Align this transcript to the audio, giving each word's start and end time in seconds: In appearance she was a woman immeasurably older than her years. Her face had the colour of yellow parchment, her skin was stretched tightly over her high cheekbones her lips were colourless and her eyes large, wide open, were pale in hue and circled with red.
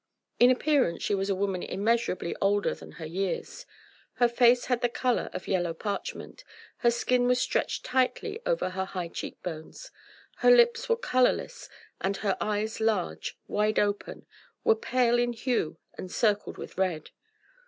In 0.39 0.49
appearance 0.49 1.03
she 1.03 1.13
was 1.13 1.29
a 1.29 1.35
woman 1.35 1.61
immeasurably 1.61 2.35
older 2.41 2.73
than 2.73 2.93
her 2.93 3.05
years. 3.05 3.67
Her 4.13 4.27
face 4.27 4.65
had 4.65 4.81
the 4.81 4.89
colour 4.89 5.29
of 5.31 5.47
yellow 5.47 5.75
parchment, 5.75 6.43
her 6.77 6.89
skin 6.89 7.27
was 7.27 7.39
stretched 7.39 7.85
tightly 7.85 8.41
over 8.43 8.71
her 8.71 8.85
high 8.85 9.09
cheekbones 9.09 9.91
her 10.37 10.49
lips 10.49 10.89
were 10.89 10.97
colourless 10.97 11.69
and 11.99 12.17
her 12.25 12.35
eyes 12.41 12.79
large, 12.81 13.37
wide 13.47 13.77
open, 13.77 14.25
were 14.63 14.73
pale 14.73 15.19
in 15.19 15.33
hue 15.33 15.77
and 15.99 16.11
circled 16.11 16.57
with 16.57 16.79
red. 16.79 17.11